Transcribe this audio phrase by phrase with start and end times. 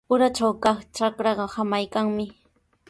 [0.15, 2.25] Uratraw kaq trakraaqa samaykanmi.